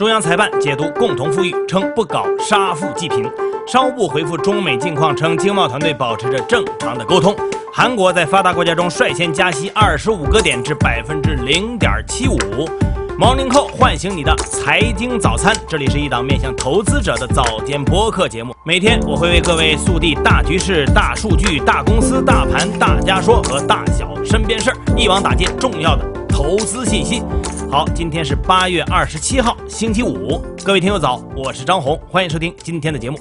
[0.00, 3.30] 中央财办解读共同富裕，称不搞杀富济贫。
[3.66, 7.36] 商务部回复中美近况称，经贸团队保持着正常的沟通。
[7.70, 12.38] 韩国在发达国家中率先加息二十五个点至百分之零点七五。
[13.18, 18.54] 毛宁扣唤醒你的财经早餐，这里是一档面向投资者的早间播客节目。
[18.64, 26.09] 每天我会为各位速递大局势、大数据、大公司、大盘、大家说和大小身边事儿，一网打尽重要的
[26.42, 27.22] 投资信息。
[27.70, 33.18] 好，今天是八月二十七号，星期五，各位听友早，我是张红，欢迎收听今天的节目。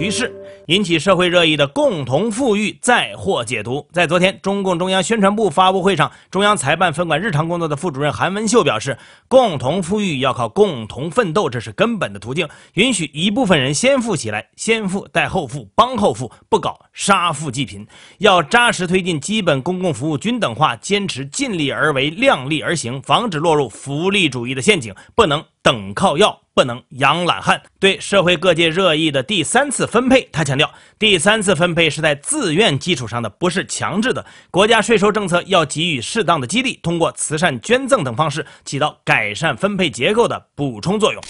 [0.00, 0.34] 大局势。
[0.66, 3.86] 引起社会热议的共同富裕再获解读。
[3.92, 8.96] 在昨天，中共中央宣传部发布会上，中央财办分管日常工作的副主任韩文秀表示，
[9.26, 12.48] 共同富裕要靠共同奋斗，这是根本的途径。
[12.74, 17.84] 允许一部分人先富起来，先富带后富，帮后富，不搞杀富济贫。
[18.18, 25.44] 要扎实推进基本公共服务均等化，坚持尽力而为、量力而行，防止落入福利主义的陷阱，不能。
[25.62, 27.62] 等靠要不能养懒汉。
[27.78, 34.24] 对社会各界热议的第三次分配，他强调，第三次分配是在自愿基础上的，不是强制的。
[34.50, 41.22] 国家税收政策要给予适当的激励，通过慈善捐赠等方式，起到改善分配结构的补充作用。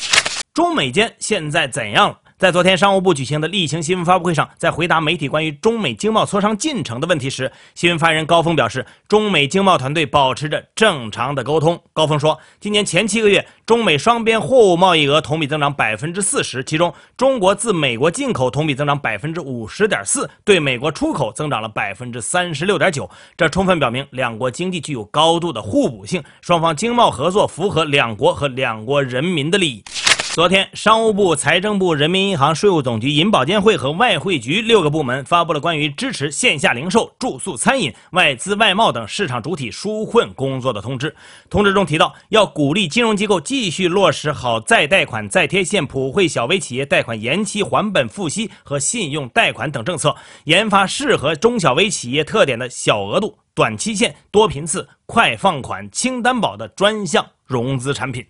[0.53, 2.17] 中美间现在怎样？
[2.41, 11.79] 在昨天商务部举行的例行新闻发布会上，在回答媒体关于中美经贸磋商进程的问题时，新闻发言人高峰表示，中美经贸团队保持着正常的沟通。
[11.93, 23.11] 高峰说，今年前七个月，中美双边货物贸易额同比增长百分之四十，其中中国自美国进口同比增长百分之五十点四，对美国出口增长了百分之三十六点九。
[23.37, 29.85] 这充分表明两国经济具有高度的互补性，双方经贸合作符合两国和两国人民的利益。
[30.33, 41.13] 昨天，商务部、财政部、人民银行、税务总局、银保监会和外汇局六个部门发布了关于支持线下零售、住宿、餐饮、外资外贸等市场主体纾困工作的通知。
[41.51, 58.25] 通知中提到，要鼓励金融机构继续落实好再贷款、再贴现、普惠小微企业贷款延期还本付息和信用贷款等政策，研发适合中小微企业特点的小额度、短期限、多频次、快放款、轻担保的专项融资产品。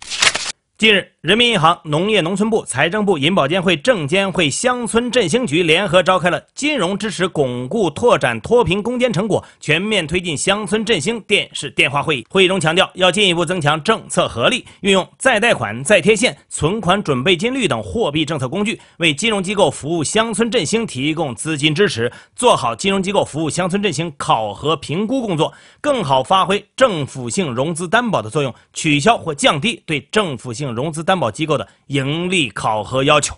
[0.80, 12.26] 近日，人民银行、农业农村部、财政部、银保监会、证监会、乡村振兴局联合召开了金融支持巩固拓展脱贫攻坚成果、全面推进乡村振兴电视电话会议。
[12.30, 25.52] 会议中强调，要进一步增强政策合力，运用再贷款、再贴现、存款准备金率等货币政策工具，为金融机构服务乡村振兴提供资金支持，做好金融机构服务乡村振兴考核评估工作，
[25.82, 30.69] 更好发挥政府性融资担保的作用，取消或降低对政府性。
[30.74, 33.36] 融资担保机构的盈利考核要求。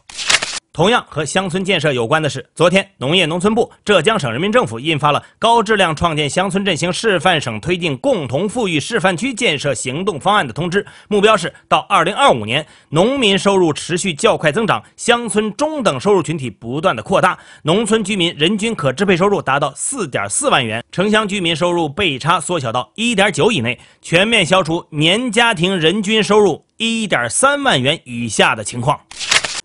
[0.73, 28.99] 同样和乡村建设有关的是，昨天农业农村部、浙江省人民政府印发了《高质量创建乡村振兴示范省推进共同富裕示范区建设行动方案》的通知，目标是到二零二五年，农民收入持续较快增长，乡村中等收入群体不断的扩大，农村居民人均可支配收入达到四点四万元，城乡居民收入倍差缩小到一点九以内，全面消除年家庭人均收入一点三万元以下的情况。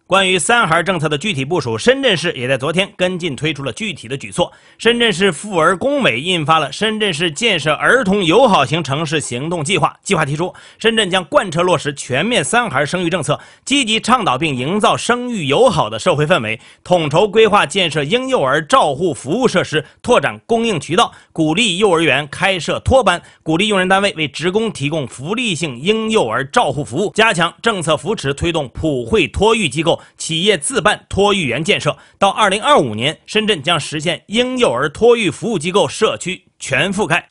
[0.07, 4.49] 关于三孩政策的具体部署，深圳市也在昨天跟进推出了具体的举措。
[4.77, 29.96] 深圳市妇儿工委印发了《深圳市建设儿童友好型城市行动计划》，计划提出，深圳将贯彻落实全面三孩生育政策，积极倡导并营造生育友好的社会氛围，统筹规划建设婴幼儿照护服务设施，拓展供应渠道，鼓励幼儿园开设托班，鼓励用人单位为职工提供福利性婴幼儿照护服务，加强政策扶持，推动普惠托育机构。
[30.17, 37.27] 企业自办托育园建设，到二零二五年，深圳将实现婴幼儿托育服务机构社区全覆盖。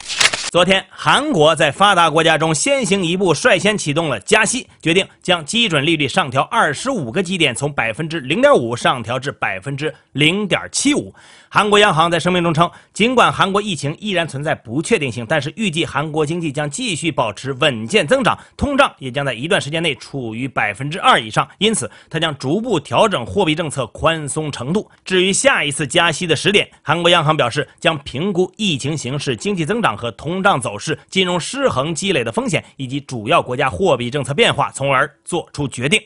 [0.56, 11.15] 昨天，韩国在发达国家中先行一步，率先启动了加息，决定将基准利率上调二十五个基点，从百分之零点五上调至百分之零点七五。
[11.50, 21.47] 韩国央行在声明中称，尽管韩国疫情依然存在不确定性，但是预计韩国经济将继续保持稳健增长，通胀也将在一段时间内处于百分之二以上。
[21.59, 24.91] 因此，它将逐步调整货币政策宽松程度。
[25.04, 36.01] 至于下一次加息的时点，韩国央行表示将评估疫情形势、经济增长和通上走势、金融失衡积累的风险以及主要国家货币政策变化，从而做出决定。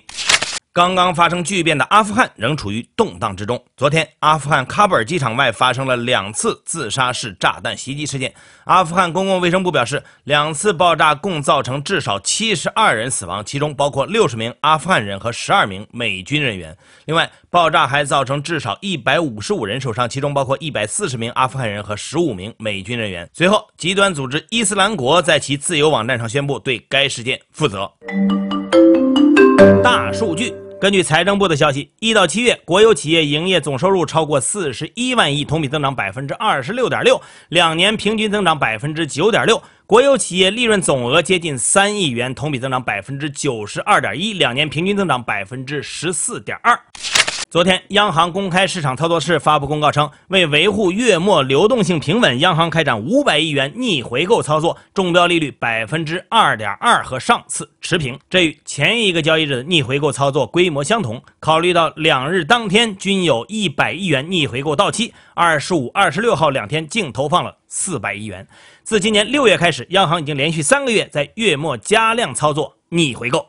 [0.80, 3.62] 刚刚发生巨变的阿富汗仍处于动荡之中。
[3.76, 8.32] 昨天，阿富汗喀布尔机场外发生了两次自杀式炸弹袭击事件。
[8.64, 16.74] 阿富汗公共卫生部表示，两次爆炸共造成至少七十二人死亡，其中包括六十名阿富汗人和十二名美军人员。
[17.04, 23.28] 另外，爆炸还造成至少一百五十五人受伤，其中包括一百四十名阿富汗人和十五名美军人员。
[23.34, 27.92] 随后，极端组织伊斯兰国在其自由网站上宣布对该事件负责。
[29.84, 30.54] 大数据。
[30.80, 39.62] 根据财政部的消息，一到七月，国有企业营业总收入超过四十一万亿，同比增长百分之二十六点六，两年平均增长百分之九点六。
[39.86, 46.80] 国有企业利润总额接近三亿元，同比增长百分之九十二点一，两年平均增长百分之十四点二。
[47.50, 58.16] 昨天，央行公开市场操作室发布公告称，为维护月末流动性平稳，央行开展五百亿元逆回购操作，中标利率百分之二点二，和上次持平。
[58.30, 61.20] 这与前一个交易日的逆回购操作规模相同。
[61.40, 68.46] 考虑到两日当天均有一百亿元逆回购到期，二十五、二十六号两天净投放了四百亿元。
[68.84, 73.44] 自今年六月开始，央行已经连续三个月在月末加量操作逆回购。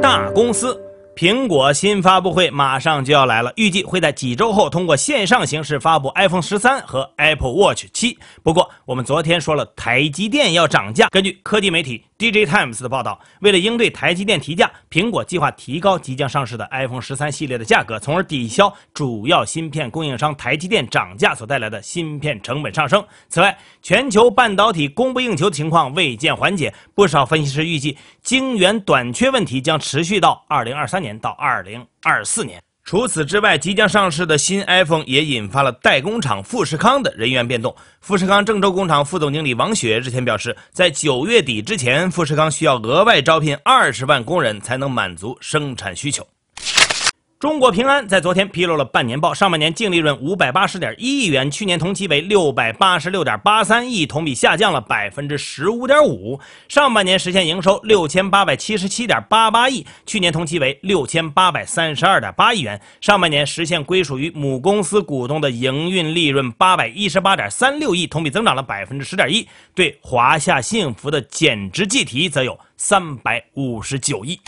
[0.00, 0.85] 大公司。
[1.16, 8.18] 苹果新发布会马上就要来了，预计会在几周后通过线上形式发布 iPhone 十三和 Apple Watch 七。
[8.42, 12.04] 不过，我们昨天说了台积电要涨价，根据科技媒体。
[12.18, 23.04] DJ Times 的报道，为了应对台积电提价，苹果计划提高即将上市的 iPhone 十三系列的价格，从而抵消主要芯片供应商台积电涨价所带来的芯片成本上升。
[23.28, 31.36] 此外，全球半导体供不应求的情况未见缓解，不少分析师预计晶圆短缺问题将持续到2023年到
[32.02, 32.65] 2024年。
[32.86, 37.74] 除此之外，即将上市的新 iPhone 也引发了代工厂富士康的人员变动。
[38.00, 46.24] 富士康郑州工厂副总经理王雪日前表示，在九月底之前，富士康需要额外招聘二十万工人，才能满足生产需求。
[47.38, 56.40] 中国平安在昨天披露了半年报，上半年净利润五百八十点一亿元，去年同期为六百八十六点八三亿，同比下降了百分之十五点五。
[56.66, 62.80] 上半年实现营收六千八百七十七点八八亿，去年同期为六千八百三十二点八亿元。
[63.02, 69.46] 上半年实现归属于母公司股东的营运利润八百一十八点三六亿，同比增长了百分之十点一。
[69.74, 74.40] 对华夏幸福的减值计提则有三百五十九亿。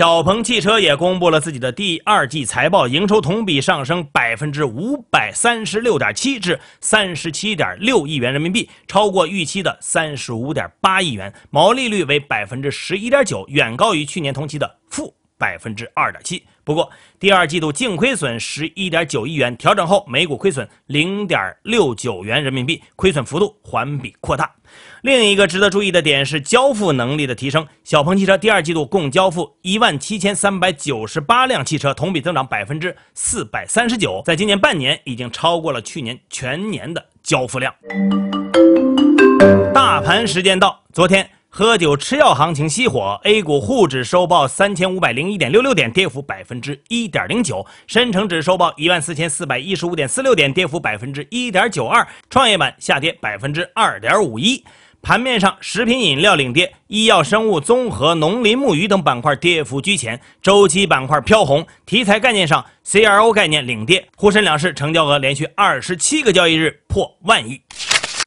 [0.00, 15.14] 小鹏汽车也公布了自己的第二季财报，营收同比上升百分之五百三十六点七，至三十七点六亿元人民币，超过预期的三十五点八亿元，毛利率为百分之十一点九，远高于去年同期的负。
[15.36, 16.42] 百分之二点七。
[16.62, 24.52] 不过，第二季度净亏损十一点九亿元，调整后每股亏损零点六九元人民币，亏损幅度环比扩大。
[25.02, 27.66] 另一个值得注意的点是交付能力的提升。
[27.82, 37.74] 小鹏汽车第二季度共交付一万七千三百九十八辆汽车，同比增长百分之四百三十九，在今年半年已经超过了去年全年的交付量。
[39.74, 41.28] 大盘时间到，昨天。
[41.52, 54.62] 喝酒吃药行情熄火，A 股沪指收报三千五百零一点六六点，跌幅百分之一点零九；深成指收报一万四千四百一十五点四六点，跌幅百分之一点九二；创业板下跌百分之二点五一。
[55.02, 61.66] 盘面上，食品饮料领跌，医药生物、综合、农林牧渔等板块跌幅居前，周期板块飘红。
[61.84, 64.06] 题材概念上，CRO 概念领跌。
[64.14, 67.62] 沪深两市成交额连续二十七个交易日破万亿。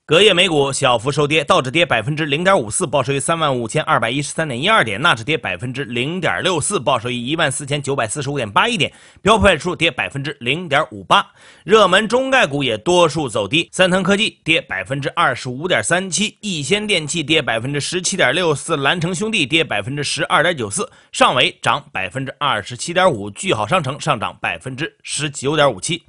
[0.05, 8.91] 隔夜美股小幅收跌，道指跌百分之零点五四，报收于三万五千二百一十三点一二点；纳指跌百分之零点六四，报收于一万四千九百四十五点八一点；
[9.21, 11.25] 标普指数跌百分之零点五八。
[11.63, 26.04] 热门中概股也多数走低，三腾科技跌百分之二十五点三七，易先电器跌百分之十七点六四，蓝城兄弟跌百分之十二点九四，上维涨百分之二十七点五，聚好商城上涨百分之十九点五七。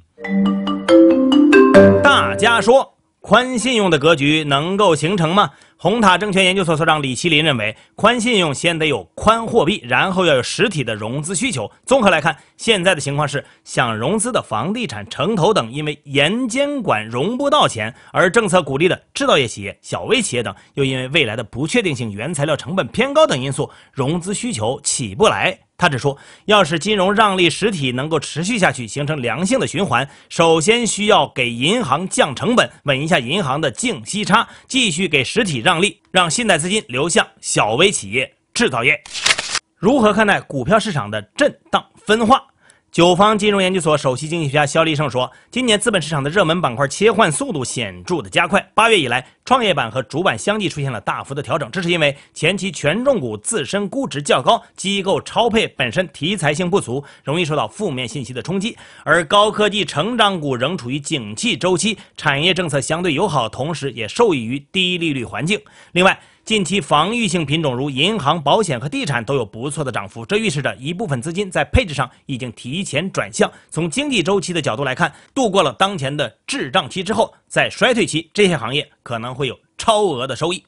[2.03, 2.94] 大家说。
[3.27, 5.49] 宽信用的格局能够形成吗？
[5.77, 11.71] 红塔证券研究所所长李麒麟认为，宽信用先得有宽货币，然后要有实体的融资需求。
[11.87, 25.64] 综合来看，现在的情况是，想融资的房地产、城投等，因为严监管融不到钱；而政策鼓励的制造业企业、小微企业等，又因为未来的不确定性、原材料成本偏高等因素，融资需求起不来。
[25.77, 38.99] 他指出，要使金融让利实体能够持续下去，形成良性的循环，首先需要给银行降成本，稳一下银行的净息差，继续给实体让利，让信贷资金流向小微企业、制造业。
[39.75, 42.41] 如何看待股票市场的震荡分化？
[42.95, 48.65] 九方金融研究所首席经济学家肖立胜说：“今年资本市场的热门板块切换速度显著的加快。
[48.73, 58.73] 八月以来，创业板和主板相继出现了大幅的调整，这是因为前期权重股自身估值较高，机构超配本身题材性不足，容易受到负面信息的冲击；
[59.03, 65.59] 而高科技成长股仍处于景气周期，产业政策相对友好，同时也受益于低利率环境。
[65.91, 73.51] 另外，近期防御性品种如银行、保险和地产都有不错的涨幅，这预示着一部分资金在配置上已经提前转向。
[73.71, 80.63] 从经济周期的角度来看，度过了当前的滞胀期之后，在衰退期，这些行业可能会有超额的收益。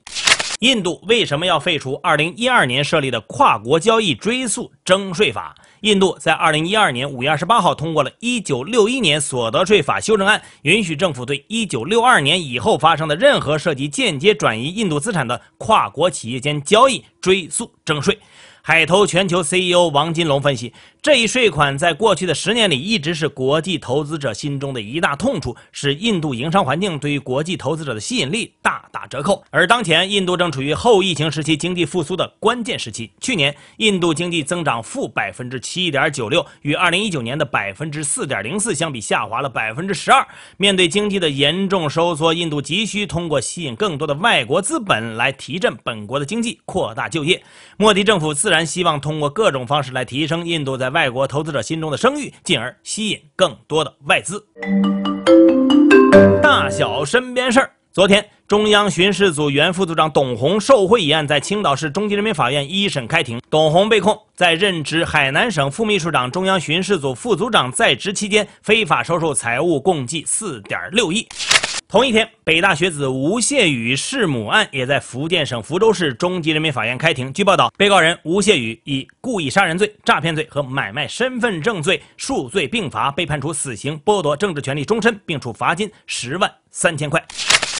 [0.62, 5.56] 印度为什么要废除2012年设立的跨国交易追溯征税法？
[5.82, 18.18] 印度在2012年5月28号通过了1961年所得税法修正案，允许政府对1962年以后发生的任何涉及间接转移印度资产的跨国企业间交易追溯征税。
[18.62, 28.54] 海投全球 CEO 王金龙分析，这一税款在过去的十年里一直是国际投资者心中的一大痛处，使印度营商环境对于国际投资者的吸引力
[29.10, 29.44] 折扣。
[29.50, 33.12] 而当前，印度正处于后疫情时期经济复苏的关键时期。
[33.20, 40.24] 去年，印度经济增长负百分之七点九六，与二零一九年的百分之四点零四相比，下滑了百分之十二。
[40.58, 47.42] 面对经济的严重收缩，印度急需通过吸引更多的外国资本来提振本国的经济，扩大就业。
[47.78, 48.68] 莫迪政府自然。
[48.68, 54.46] 希望通过各种方式来提升印度在外国投资者心中的声誉，进而吸引更多的外资。
[56.44, 63.42] 大小身边事儿，昨天中央巡视组原副组长董洪受贿一案在青岛市中级人民法院一审开庭。
[63.50, 71.27] 董洪被控在任职海南省副秘书长、中央巡视组副组长在职期间，非法收受财物共计四点六亿。
[71.88, 77.34] 同一天，北大学子吴谢宇弑母案也在福建省福州市中级人民法院开庭。
[77.34, 87.20] 据报道，被告人吴谢宇以故意杀人罪、诈骗罪和买卖身份证罪数罪并罚，被判处死刑，剥夺政治权利终身，并处罚金十万三千块。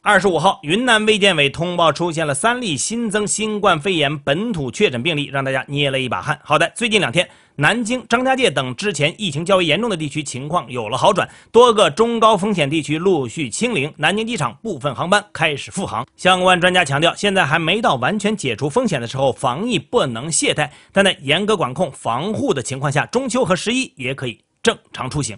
[0.04, 6.40] 二十五号，云南卫健委通报出现了三例新增新冠肺炎本土确诊病例，让大家捏了一把汗。
[6.44, 16.08] 好在最近两天，南京、张家界等之前疫情较为严重的地区情况有了好转，多个中高风险地区陆续清零，南京机场部分航班开始复航。
[16.16, 25.38] 相关专家强调，现在还没到完全解除风险的时候，防疫不能懈怠，但在严格管控防护的情况下，中秋和十一也可以正常出行。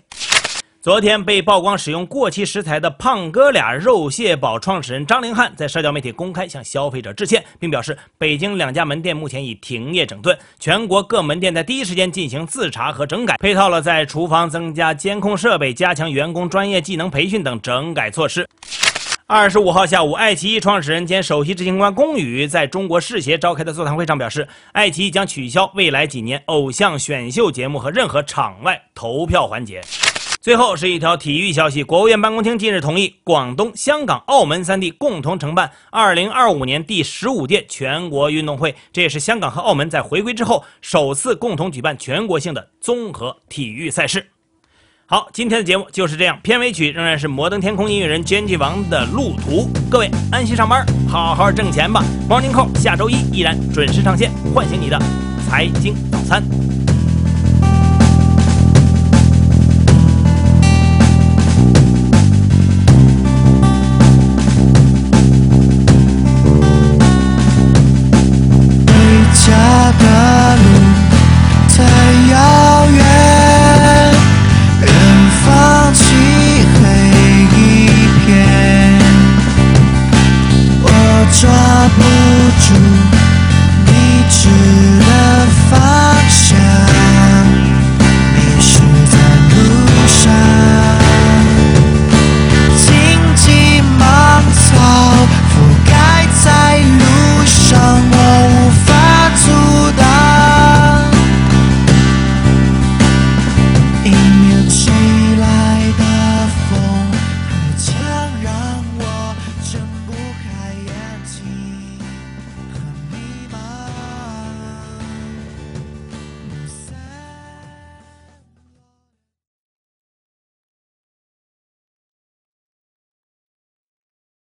[0.81, 18.47] 昨天被曝光使用过期食材的胖哥俩肉蟹堡创始人张凌汉在社交媒体公开向消费者致歉，并表示北京两家门店目前已停业整顿，全国各门店在第一时间进行自查和整改，配套了在厨房增加监控设备、加强员工专业技能培训等整改措施。
[19.27, 29.81] 二十五号下午，爱奇艺创始人兼首席执行官龚宇在中国视协召开的座谈会上表示，爱奇艺将取消未来几年偶像选秀节目和任何场外投票环节。
[30.49, 44.25] 最后是一条体育消息，国务院办公厅近日同意广东、香港、澳门三地共同承办2025年第十五届全国运动会，这也是香港和澳门在回归之后首次共同举办全国性的综合体育赛事。
[45.05, 49.67] 好，今天的节目就是这样，片尾曲仍然是摩登天空音乐人坚 y 王的《路途》。
[49.87, 52.03] 各位安心上班，好好挣钱吧。
[52.27, 54.99] Morning Call 下周一依然准时上线，唤醒你的
[55.47, 56.43] 财经早餐。